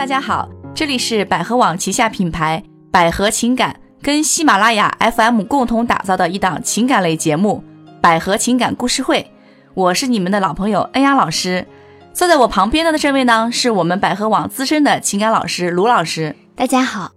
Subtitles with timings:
[0.00, 7.62] 大家好，这里是百合网旗下品牌百合情感跟喜马拉雅 FM 共同打造的一档情感类节目
[8.00, 9.20] 《百合情感故事会》，
[9.74, 11.66] 我是你们的老朋友恩雅老师。
[12.14, 16.34] 坐在我旁边的这位呢，是我们百合网资深的情感老师卢老师。
[16.56, 17.12] 大家好，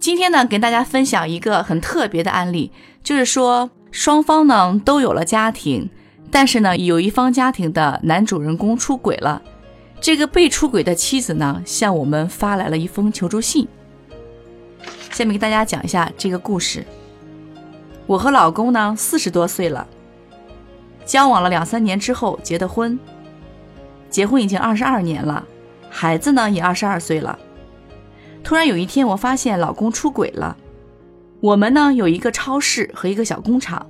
[0.00, 2.72] 今天呢，跟大家分享一个很特别的案例，
[3.04, 5.88] 就是说双方呢都有了家庭，
[6.28, 9.40] 但是呢，有一方家庭的男主人公出轨了。
[10.00, 13.68] 这个被出轨的妻子呢，向我们发来了一封求助信。
[15.10, 16.84] 下面给大家讲一下这个故事。
[18.06, 19.86] 我和老公呢，四十多岁了，
[21.04, 22.98] 交往了两三年之后结的婚，
[24.08, 25.46] 结婚已经二十二年了，
[25.90, 27.38] 孩子呢也二十二岁了。
[28.42, 30.56] 突然有一天，我发现老公出轨了。
[31.40, 33.86] 我们呢有一个超市和一个小工厂，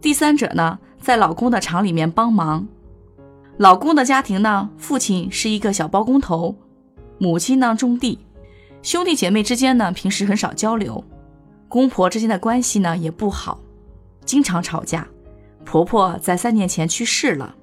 [0.00, 2.66] 第三者呢在老公的厂里面帮忙。
[3.58, 6.54] 老公的家庭呢，父亲是一个小包工头，
[7.18, 8.20] 母亲呢种地，
[8.82, 11.02] 兄弟姐妹之间呢平时很少交流，
[11.68, 13.60] 公婆之间的关系呢也不好，
[14.24, 15.08] 经常吵架。
[15.64, 17.56] 婆婆在三年前去世了。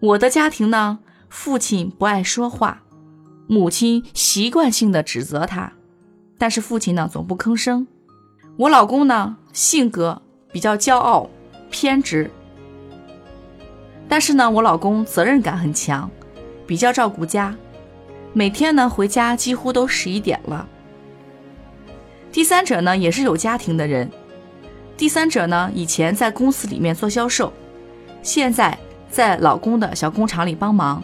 [0.00, 2.82] 我的家庭呢，父亲不爱说话，
[3.46, 5.72] 母亲习惯性的指责他，
[6.36, 7.86] 但是父亲呢总不吭声。
[8.56, 11.30] 我老公呢性格比较骄傲，
[11.70, 12.28] 偏执。
[14.08, 16.10] 但是呢，我老公责任感很强，
[16.66, 17.54] 比较照顾家，
[18.32, 20.66] 每天呢回家几乎都十一点了。
[22.32, 24.10] 第三者呢也是有家庭的人，
[24.96, 27.52] 第三者呢以前在公司里面做销售，
[28.22, 28.76] 现在
[29.10, 31.02] 在老公的小工厂里帮忙。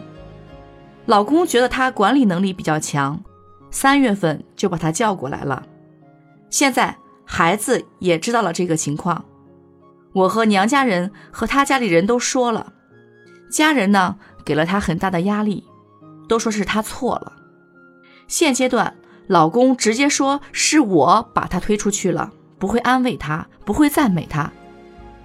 [1.06, 3.22] 老公觉得他管理能力比较强，
[3.70, 5.62] 三月份就把他叫过来了。
[6.48, 9.24] 现在孩子也知道了这个情况，
[10.12, 12.73] 我和娘家人和他家里人都说了。
[13.54, 15.62] 家人呢给了她很大的压力，
[16.26, 17.34] 都说是她错了。
[18.26, 18.96] 现阶段，
[19.28, 24.50] 老公直接说是我把她推出去了，不会安慰她，不会赞美她。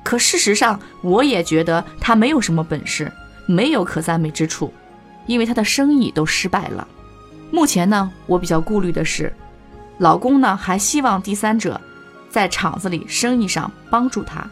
[0.04, 3.12] 可事实上，我也觉得他没有什么本事，
[3.48, 4.72] 没有可赞美之处，
[5.26, 6.88] 因为他的生意都失败了。
[7.50, 9.34] 目前呢，我比较顾虑的是，
[9.98, 11.82] 老公呢还希望第三者
[12.30, 14.48] 在厂子里生意上帮助他。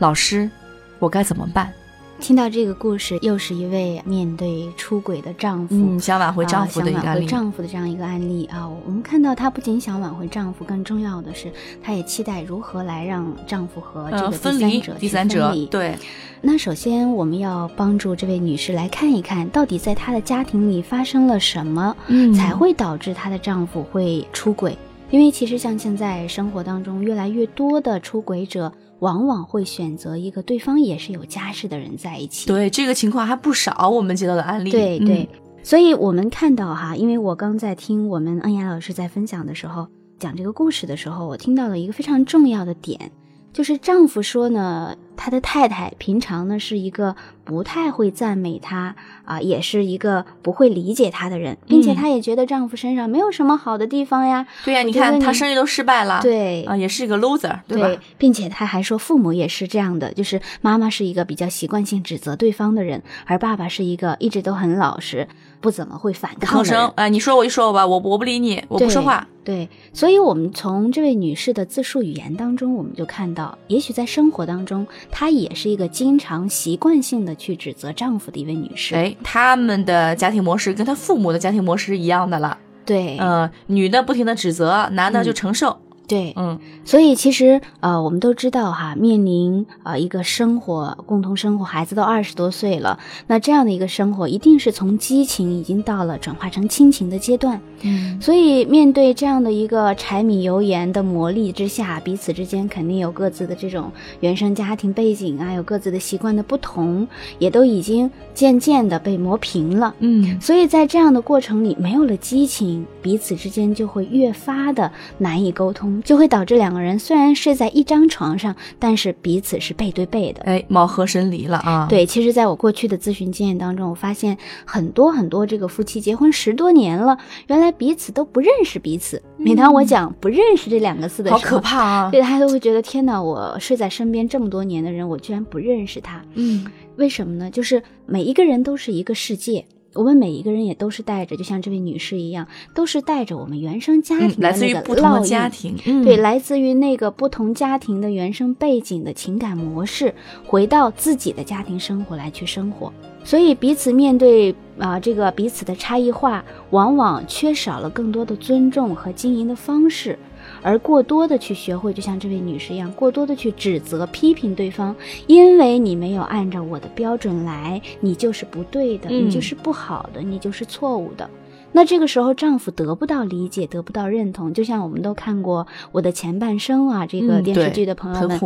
[0.00, 0.50] 老师，
[0.98, 1.72] 我该怎么办？
[2.22, 8.70] 听到这个故事，又是一位面对出轨的丈夫，嗯，想挽回丈夫的想挽回丈夫的这样一个案例啊。
[8.86, 11.52] 我们看到她不仅想挽回丈夫，更重要的是，
[11.82, 15.96] 她也期待如何来让丈夫和这个分离第三者对。
[16.40, 21.96] 那首先，我们要帮助这位女士来看一看到底在她的家庭里发生了什么，
[22.36, 24.78] 才会导致她的丈夫会出轨。
[25.10, 28.72] 因为其实像现在生活当中，越来越多的出轨者。
[29.02, 32.46] 往往会选择一个对方也是有家室的人在一起。
[32.46, 34.70] 对这个情况还不少，我们接到的案例。
[34.70, 35.28] 对对，
[35.64, 39.88] 所以我们看到哈，因为我刚在听我们恩雅老师在分享的时候，
[40.20, 43.10] 讲这个故事的时候，我听到了一个非常重要的点。
[43.52, 47.14] 就是丈夫说呢，他的太太平常呢是一个
[47.44, 54.46] 不太会赞美他啊，也是一个不会理解他的人，并且她也觉得丈夫身上没有什么好的地方呀。
[54.64, 58.02] 对呀，你看他生意都失败了，对啊，也是一个 loser，对吧？
[58.18, 65.28] 并且他还说父母也是这样的，就是妈妈是一个比较习惯性指责对方的人，而爸爸是一个一直都很老实。
[65.60, 69.24] 不怎么会反抗的人，哎，你说我就说我吧，我我不理你，我不说话。
[69.44, 78.94] 对，所以，我们从这位女士的自述语言当中，我们就看到，也许在生活当中，她也是一个经常习惯性的去指责丈夫的一位女士。
[78.94, 82.56] 哎，他们的家庭模式跟她父母的家庭模式是一样的了。
[82.84, 85.78] 对，嗯，女的不停的指责，男的就承受。
[86.12, 97.58] 对，嗯，所以其实呃，我们都知道哈，面临呃一个生活，共同生活，孩子都二十多岁了，那这样的一个生活，一定是从激情已经到了转化成亲情的阶段。
[97.80, 103.90] 嗯，所以面对这样的一个柴米油盐的磨砺之下，彼此之间肯定有各自的这种
[104.20, 107.08] 原生家庭背景啊，有各自的习惯的不同，
[107.38, 109.94] 也都已经渐渐的被磨平了。
[110.00, 116.01] 嗯，所以在这样的过程里，没有了激情，彼此之间就会越发的难以沟通。
[116.04, 120.42] 就会导致两个人虽然睡在一张床上，但是彼此是背对背的。
[120.42, 121.86] 哎，貌合神离了啊！
[121.88, 127.16] 对，其实，在我过去的咨询经验当中，我发现很多很多这个夫妻结婚十多年了，
[127.46, 129.22] 原来彼此都不认识彼此。
[129.36, 132.10] 每当我讲不认识这两个字的时候，好可怕啊！
[132.10, 136.22] 对，他都会觉得天哪，我睡在身边这么多年的人，我居然不认识他。
[136.34, 136.66] 嗯，
[136.96, 137.50] 为什么呢？
[137.50, 139.64] 就是每一个人都是一个世界。
[139.94, 145.24] 我们每一个人也都是带着，就像这位女士一样，都是带着我们原生家庭的那个烙印。
[145.24, 150.14] 家庭，对，来自于那个不同家庭的原生背景的情感模式，
[150.46, 152.92] 回到自己的家庭生活来去生活。
[153.24, 160.18] 所以彼此面对啊、这个彼此的差异化，往往缺少了更多的尊重和经营的方式，
[160.62, 164.94] 而过多的去学会，就像这位女士一样，过多的去指责、批评对方，
[165.26, 171.28] 因为你没有按照我的标准来，你就是不对的，嗯你就是不好的，你就是错误的。
[171.74, 178.40] 那这个时候，丈夫得不到理解，得不到认同，就像我们都看过《我的前半生》啊，这个电视剧的朋友们、啊，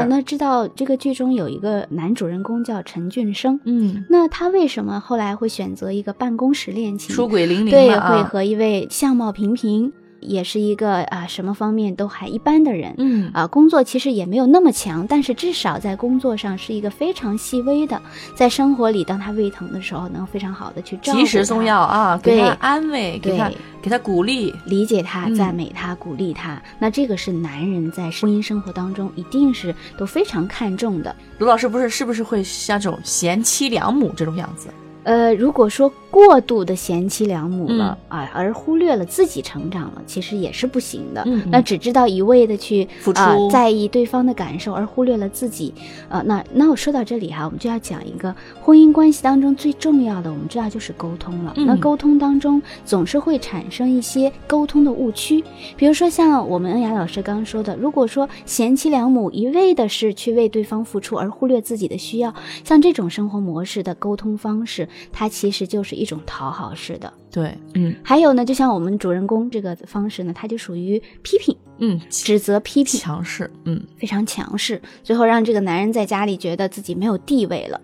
[0.00, 0.06] 儿。
[0.08, 7.16] 那知道这个剧中有一个男主人公叫陈俊生，嗯，那他为什么后来会选择一个办公室恋情？
[7.16, 9.90] 出轨零零对，会和一位相貌平平，
[10.26, 12.94] 也是一个啊什么方面都还一般的人。
[12.98, 18.00] 嗯啊，工作其实也没有那么强，但是至少在工作上是一个非常细微的，
[18.34, 23.50] 在生活里，当他胃疼的时候，能非常好的去照顾及时送药啊，给他安慰，给他
[23.80, 24.54] 给他鼓励。
[24.66, 26.60] 理解他、嗯赞美他、鼓励他。
[26.78, 31.14] 那这个是男人在婚姻生活当中一定是都非常看重的。
[31.38, 34.68] 卢老师不是是不是会像这种贤妻良母这种样子？
[35.06, 41.24] 呃，如果说过度的贤妻良母了、嗯啊，而忽略了自己成长了，其实也是不行的。
[41.48, 45.72] 那只知道一味的去啊、在意对方的感受，而忽略了自己。
[46.08, 51.52] 呃，那那我说到这里哈，我们就要讲一个婚姻关系当中最重要的，我们知道就是沟通了。
[51.56, 55.44] 嗯那沟通当中总是会产生一些沟通的误区，
[55.76, 67.12] 比如说像我们恩雅老师刚刚说的，如果说贤妻良母一味的是去为对方付出，而忽略自己的需要，像这种生活模式的沟通方式，它其实就是一种讨好式的。
[67.30, 77.80] 对，嗯还有呢，就像我们主人公这个方式呢，它就属于批评、嗯，指责、批评，强势，嗯非常强势，最后让这个男人在家里觉得自己没有地位了。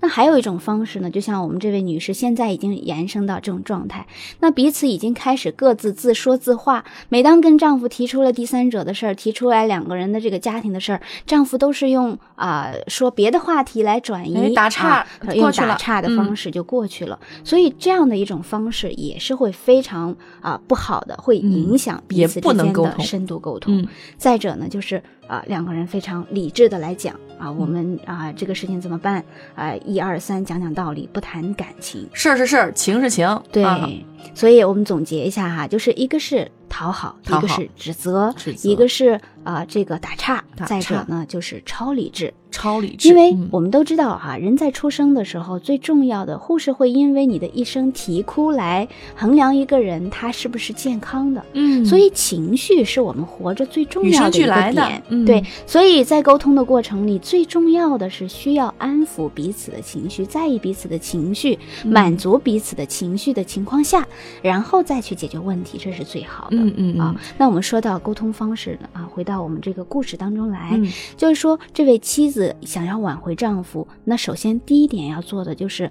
[0.00, 4.06] 那还有一种方式呢，就像我们这位女士现在已经延伸到这种状态，
[4.40, 6.84] 那彼此已经开始各自自说自话。
[7.08, 17.18] 每当跟丈夫提出了第三者的事儿，提出来两个人的这个家庭的事儿，丈夫都是用啊、说别的话题来转移，哎打岔啊用过去了打岔的嗯方式就过去了。
[17.44, 23.80] 所以这样的一种方式也是会非常啊、不好的，会影响彼此之间的深度沟通。
[23.80, 29.24] 嗯再者呢，就是啊、两个人非常理智的来讲啊，我们啊、这个事情怎么办
[29.54, 29.65] 啊？
[29.84, 32.06] 一二三，讲讲道理，不谈感情。
[32.12, 33.88] 事儿是事儿，情是情，对，啊
[34.34, 37.38] 所以我们总结一下哈，就是一个是讨好，讨好。
[37.38, 38.68] 一个是指责，指责。
[38.68, 42.34] 一个是啊、这个打岔，打再者岔呢就是超理智。
[42.50, 43.48] 超理智，因为嗯。
[43.50, 51.44] 我们都知道哈，人在出生的时候，最重要的，护士会因为你的一声啼哭来衡量一个人他是不是健康的。
[51.52, 55.24] 嗯，所以情绪是我们活着最重要的一个点，嗯。
[55.24, 55.42] 对。
[55.66, 61.92] 所以在沟通的过程里，最重要的是需要安抚彼此的情绪，在意彼此的情绪，嗯。
[61.92, 64.06] 满足彼此的情绪的情况下，
[64.42, 66.56] 然后再去解决问题，这是最好的。
[66.76, 70.86] 嗯嗯啊，那我们说到沟通方式呢，啊，回到我们这个故事当中来，嗯
[71.16, 75.90] 就是说，这位妻子想要挽回丈夫，那首先第一点要做的就是。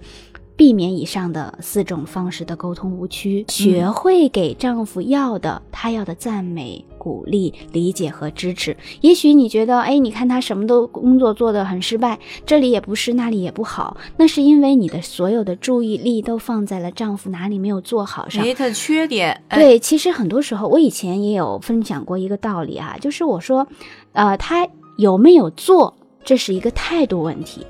[0.55, 8.75] 避免以上的四种方式的沟通误区，学会给丈夫要的，他要的赞美、鼓励、理解和支持。
[9.01, 18.43] 也许你觉得，哎，你看他什么都工作做得很失败，这里也不是，那里也不好，那是因为你的所有的注意力都放在了丈夫哪里没有做好上。
[18.43, 23.67] 哎，他的缺点，哎，对，其实很多时候，我以前也有分享过一个道理啊，就是我说，
[24.13, 24.67] 呃，他
[24.97, 25.93] 有没有做，
[26.23, 27.61] 这是一个态度问题；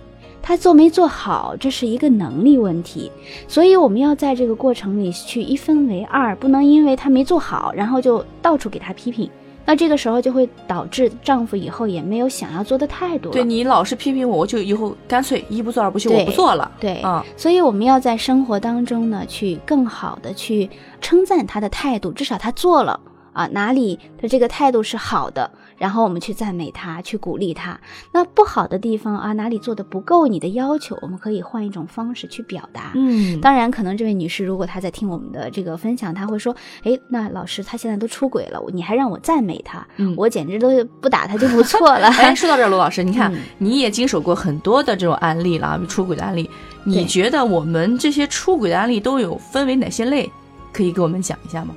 [0.47, 3.12] 他做没做好，这是一个能力问题。
[3.48, 9.27] 所以我们要在这个过程里去一分为二，不能因为他没做好，然后就到处给他批评。
[9.65, 13.31] 那这个时候就会导致丈夫以后也没有想要做的态度。
[13.31, 16.72] 对你老是批评我，我就以后干脆一不做二不休，我不做了。
[16.79, 20.69] 对啊，所以我们要在生活当中呢，去更好的去
[21.01, 23.00] 称赞他的态度，至少他做了
[23.34, 27.79] 啊，哪里的这个态度是好的，然后我们去赞美他，去鼓励他。
[28.12, 32.91] 那不好的地方啊，哪里做的不够你的要求，我们可以换一种方式去表达。
[32.96, 42.08] 嗯，当然，可能这位女士如果她在听我们的这个分享，她会说：“哎，那老师他现在都出轨了，你还让我赞美他，嗯我简直都不打他就不错了。
[42.20, 46.50] 哎，说到这儿，罗老师， 你看、嗯你也经手过很多的这种案例了，出轨的案例。
[46.84, 50.29] 你觉得我们这些出轨的案例都有分为哪些类？
[50.72, 51.74] 可以给我们讲一下吗？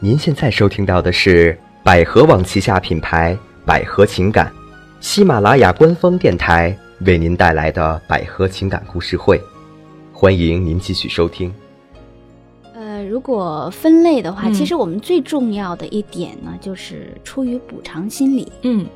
[0.00, 3.36] 您现在收听到的是百合网旗下品牌
[3.66, 4.50] 百合情感，
[5.00, 9.38] 喜马拉雅官方电台为您带来的百合情感故事会，
[10.10, 11.52] 欢迎您继续收听。
[12.72, 18.50] 呃，如果分类的话，嗯其实我们最重要的一点呢，就是出于补偿心理。
[18.62, 18.86] 嗯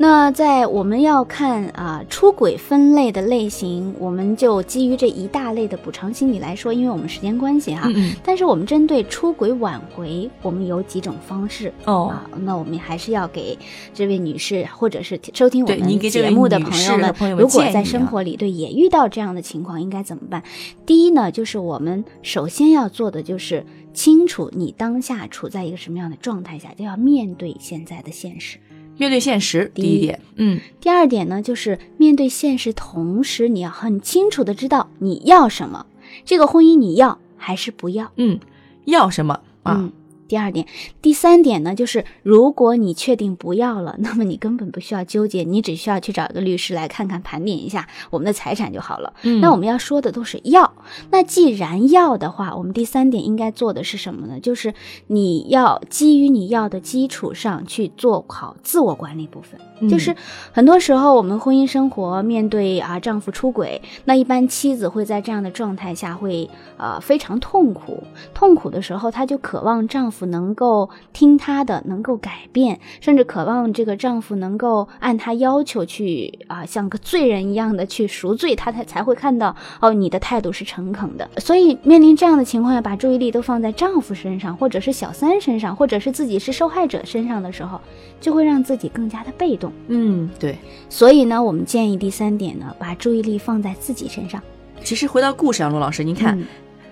[0.00, 7.88] 那在我们要看啊出轨分类的类型，我们就基于这一大类的补偿心理来说，因为我们时间关系哈。
[7.88, 11.72] 嗯嗯但是我们针对出轨挽回，我们有几种方式。
[11.84, 13.58] 哦，啊，那我们还是要给
[13.92, 20.44] 这位女士，或者是收听我们节目的朋友们，友们如果在生活里对也遇到这样的情况，应该怎么办？
[20.86, 28.58] 第一呢，就是我们首先要做的就是清楚你当下处在一个什么样的状态下，就要面对现在的现实。
[28.98, 35.86] 面对现实，第一点，嗯第二点呢，就是面对现实，同时你要很清楚的知道你要什么，
[36.24, 38.10] 这个婚姻你要还是不要。
[38.16, 38.38] 嗯，
[38.84, 39.76] 要什么啊？
[39.78, 39.92] 嗯，
[40.28, 40.66] 第二点，
[41.00, 49.14] 第三点呢，就是如果你确定不要了， 那么你根本不需要纠结，你只需要去找一个律师来看看盘点一下我们的财产就好了。
[49.22, 50.74] 嗯那我们要说的都是要，
[51.10, 54.38] 那既然要的话，我们第三点应该做的是什么呢？
[54.38, 54.74] 就是
[55.06, 59.58] 你要基于你要的基础上去做好自我管理部分。
[59.80, 60.14] 嗯就是
[60.52, 68.02] 很多时候我们婚姻生活面对啊丈夫出轨，那一般妻子会在这样的状态下会呃非常痛苦，
[68.34, 81.28] 痛苦的时候，她就渴望丈夫能够听她的，能够改变，甚至渴望这个丈夫能够按她要求去啊、像个罪人一样的去赎罪，她才才会看到哦你的态度是诚恳的。
[81.38, 87.80] 所以面临这样的情况下，把注意力都放在丈夫身上，或者是小三身上，或者是自己是受害者身上的时候，
[88.20, 89.72] 就会让自己更加的被动。
[89.88, 90.56] 嗯，对。
[90.88, 94.42] 所以呢，我们建议第三点呢，把注意力放在自己身上。
[94.82, 96.46] 其实回到故事啊，罗老师，您看，嗯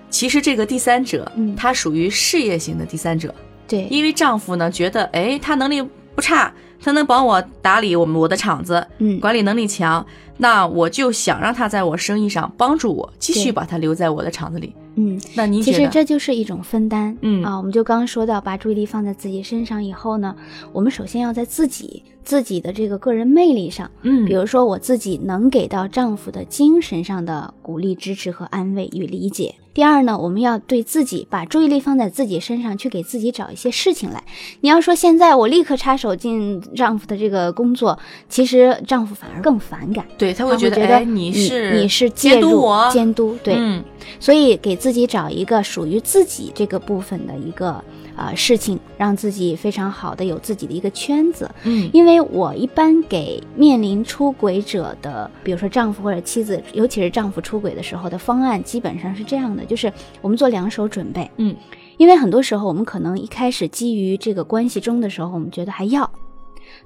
[0.09, 1.55] 其实这个第三者，嗯。
[1.55, 3.33] 他属于事业型的第三者，
[3.67, 5.81] 对，因为丈夫呢觉得，哎，他能力
[6.15, 10.05] 不差，他能帮我打理我们我的厂子，嗯，管理能力强，
[10.37, 14.73] 那我就想让他在我生意上帮助我，继续把他留在我的厂子里。
[14.97, 15.87] 嗯，那您其实？
[15.89, 17.15] 这就是一种分担。
[17.21, 20.35] 嗯啊，我们就刚刚说到，把注意力放在自己身上以后呢，
[20.73, 29.55] 我们首先要在自己自己的这个个人魅力上，嗯，比如说我自己能给到丈夫的精神上的鼓励、支持和安慰与理解。
[29.73, 34.23] 第二呢，我们要对自己把注意力放在自己身上，去给自己找一些事情来。
[34.61, 43.83] 你要说现在我立刻插手进丈夫的这个工作，其实丈夫反而更反感，对他他会觉得，觉得哎，你是你是介监督入我，监督，对，嗯
[44.19, 47.69] 所以给自己找一个属于自己这个部分的一个
[48.15, 51.49] 啊、呃事情，让自己非常好的有自己的一个圈子。
[51.63, 59.91] 嗯因为我一般给面临出轨者的，比如说丈夫或者妻子，尤其是丈夫出轨的时候的方案，基本上是这样的，就是
[60.21, 61.29] 我们做两手准备。
[61.37, 61.55] 嗯，
[61.97, 66.09] 因为很多时候我们可能一开始基于这个关系中的时候，我们觉得还要。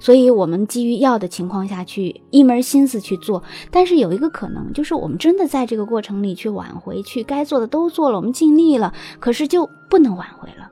[0.01, 10.71] 所以，我们基于要的情况下去一门心思去做，但是有一个可能，就是我们真的在这个过程里去挽回，去该做的都做了，我们尽力了，可是就不能挽回了。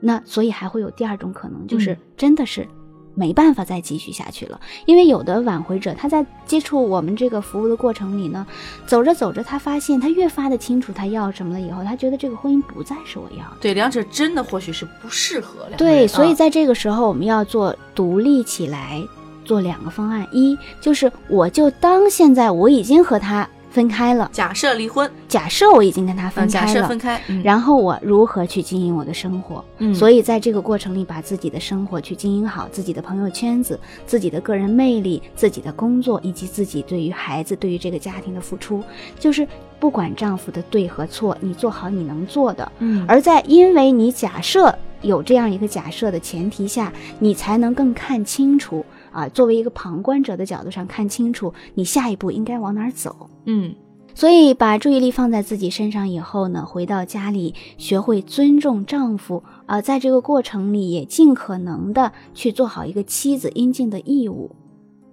[0.00, 2.68] 那所以还会有第二种可能，就是嗯真的是
[3.14, 4.60] 没办法再继续下去了。
[4.86, 8.46] 因为有的挽回者他在接触我们这个服务的过程里呢，
[8.86, 13.56] 走着走着，他发现他越发的清楚他要什么了以后，他觉得这个婚姻不再是我要的。
[13.60, 19.02] 对，两者真的或许是不适合两对，所以啊在这个时候，我们要做独立起来，
[19.44, 20.26] 做两个方案。
[20.32, 27.42] 一就是我就当现在我已经和他分开了，假设离婚，假设我已经跟他嗯，分开了，假设分开，嗯。
[27.42, 29.64] 然后我如何去经营我的生活？
[29.78, 38.84] 嗯，所以在这个过程里，把自己的生活去经营好，自己的朋友圈子、自己的个人魅力、自己的工作，以及自己对于孩子、对于这个家庭的付出，
[39.18, 39.48] 就是
[39.80, 42.70] 不管丈夫的对和错，你做好你能做的。
[42.78, 53.30] 嗯，而在因为你假设有这样一个假设的前提下，你才能更看清楚啊，作为一个旁观者的角度上看清楚你下一步应该往哪儿走。
[53.44, 53.74] 嗯
[54.14, 64.54] 所以，把注意力放在自己身上以后呢，回到家里学会尊重丈夫啊、在这个过程里也尽可能的去做好一个妻子应尽的义务。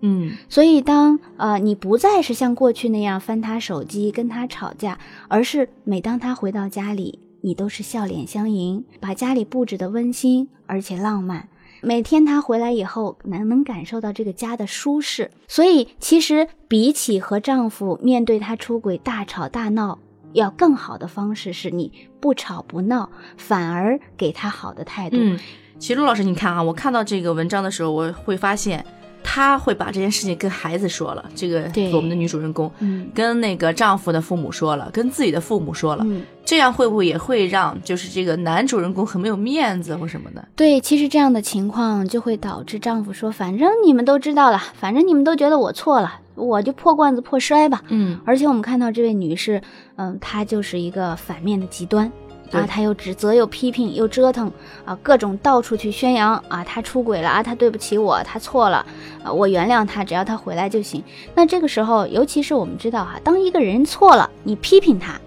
[0.02, 11.48] 嗯所以当，呃你不再是像过去那样翻他手机跟他吵架，而是每当他回到家里，你都是笑脸相迎，把家里布置的温馨而且浪漫。
[11.82, 15.32] 每天她回来以后，能能感受到这个家的舒适。
[15.48, 20.00] 所以其实比起和丈夫面对她出轨大吵大闹，
[20.34, 25.18] 要更好的方式是你不吵不闹，反而给她好的态度。
[25.20, 25.40] 嗯，
[25.78, 28.86] 其实老师，你看啊，我看到这个文章的时候，我会发现
[29.32, 36.24] 她会把这件事情跟孩子说了，这个对我们的女主人公嗯跟那个丈夫的父母说了，跟自己的父母说了，嗯。
[36.44, 40.44] 这样会不会也会让就是这个男主人公很没有面子或什么的？
[40.56, 47.84] 对，其实这样的情况就会导致丈夫说：“反正你们都知道了，反正你们都觉得我错了，我就破罐子破摔吧。
[47.90, 49.62] 嗯”而且我们看到这位女士，
[49.98, 54.52] 嗯，她就是一个反面的极端对啊，他又指责又批评又折腾
[54.86, 58.86] 啊，各种到处去宣扬啊，他出轨了啊，他对不起我，他错了
[59.24, 61.04] 啊，我原谅他，只要他回来就行。
[61.36, 65.20] 那这个时候，尤其是我们知道哈，当一个人错了，你批评他，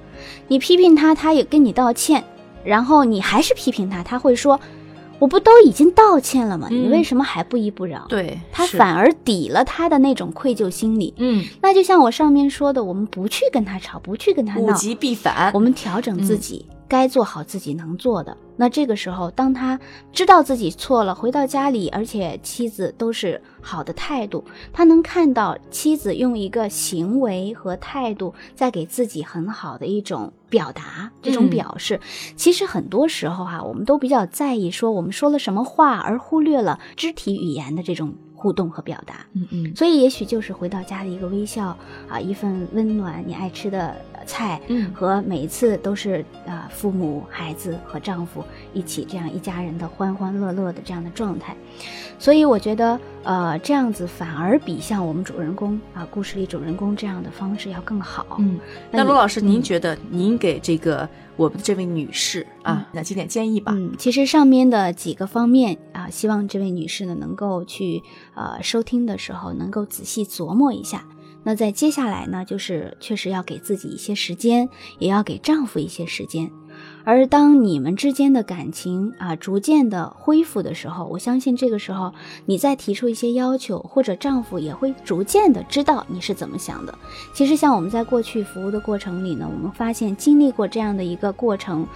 [0.49, 2.25] 你批评他，他也跟你道歉，
[2.65, 4.59] 然后你还是批评他，他会说。
[5.19, 6.67] 我不都已经道歉了吗？
[6.69, 8.05] 你嗯为什么还不依不饶？
[8.09, 11.15] 对，他反而抵了他的那种愧疚心理。
[11.17, 15.61] 嗯，那就像我上面说的，我们不去跟他吵，不去跟他闹，物极必反我。
[15.61, 18.37] 们调整自己，该做好自己能做的。
[18.55, 19.81] 那这个时候，当他
[20.13, 24.45] 知道自己错了，回到家里，而且妻子都是好的态度，
[24.75, 31.99] 他能看到妻子用一个行为和态度在给自己很好的一种表达，这种嗯表示。
[32.37, 39.27] 其实很多时候哈、我们都比较在意说我们说了什么话，而忽略了肢体语言的这种互动和表达。
[39.33, 41.75] 嗯嗯所以，也许就是回到家的一个微笑
[42.07, 51.57] 啊，一份温暖，你爱吃的呃菜，嗯和每一次都是啊、父母、孩子和丈夫一起这样一家人的欢欢乐乐的这样的状态。
[52.19, 58.25] 所以，我觉得呃，这样子反而比像我们主人公啊，故事里主人公这样的方式要更好。
[58.39, 58.61] 嗯。
[58.93, 63.73] 那罗老师，您嗯觉得您给这个我们的这位女士啊，哪几点建议吧？
[63.75, 68.01] 嗯，其实上面的几个方面啊，希望这位女士呢能够去
[68.35, 71.05] 呃收听的时候能够仔细琢磨一下。
[71.45, 74.69] 那在接下来呢，就是确实要给自己一些时间，
[74.99, 76.51] 也要给丈夫一些时间。
[77.05, 82.15] 而当你们之间的感情啊逐渐的恢复的时候，我相信这个时候
[82.47, 86.97] 你再提出一些要求，或者丈夫也会逐渐的知道你是怎么想的。
[87.35, 91.87] 其实像我们在过去服务的过程里呢，我们发现经历过这样的一个过程，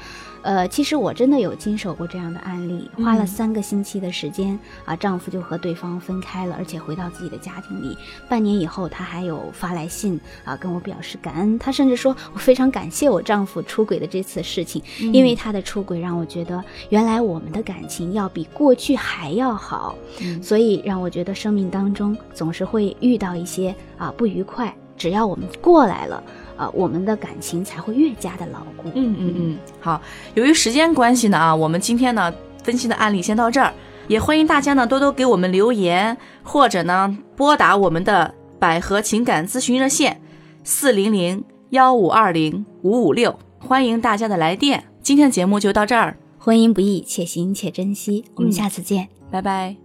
[0.47, 7.99] 呃，其实我真的有经手过这样的案例，花了嗯三个星期的时间啊，丈夫就和对方分开了，而且回到自己的家庭里。
[8.29, 11.59] 半年以后，他还有发来信啊，跟我表示感恩。
[11.59, 19.97] 他甚至说我非常感谢我丈夫出轨的这次事情，嗯因为他的出轨让我觉得原来我们的感情要比过去还要好。
[20.21, 26.23] 嗯所以让我觉得生命当中总是会遇到一些啊不愉快，只要我们过来了，
[26.57, 28.91] 啊，我们的感情才会越加的牢固。
[28.95, 30.01] 嗯嗯嗯，好。
[30.35, 32.33] 由于时间关系呢啊，我们今天呢
[32.65, 33.73] 分析的案例先到这儿，
[34.09, 40.21] 也欢迎大家呢多多给我们留言，或者呢拨打我们的百合情感咨询热线
[40.65, 44.85] 四零零幺五二零五五六，欢迎大家的来电。
[45.03, 48.25] 今天的节目就到这儿，婚姻不易，且行且珍惜。
[48.35, 49.09] 我们嗯下次见。
[49.31, 49.77] 拜拜。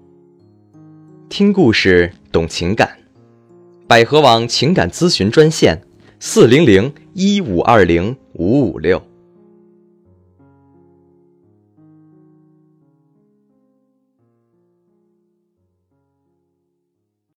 [1.29, 2.89] 听故事懂情感，
[3.87, 5.81] 百合网情感咨询专线：
[6.23, 9.10] 四零零一五二零五五六。